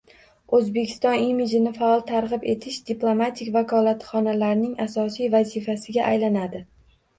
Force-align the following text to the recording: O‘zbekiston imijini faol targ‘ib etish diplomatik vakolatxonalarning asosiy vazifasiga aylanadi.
O‘zbekiston 0.59 1.25
imijini 1.25 1.73
faol 1.75 2.01
targ‘ib 2.13 2.47
etish 2.55 2.81
diplomatik 2.89 3.53
vakolatxonalarning 3.59 4.75
asosiy 4.89 5.33
vazifasiga 5.39 6.11
aylanadi. 6.11 6.67